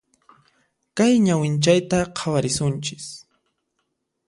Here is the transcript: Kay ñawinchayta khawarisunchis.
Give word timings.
Kay 0.95 1.13
ñawinchayta 1.25 1.97
khawarisunchis. 2.17 3.05